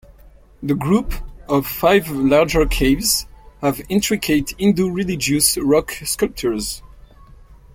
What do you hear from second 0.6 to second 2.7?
The group of five larger